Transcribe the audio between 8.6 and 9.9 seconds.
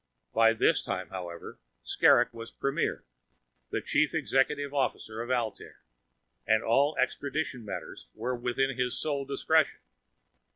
his sole discretion.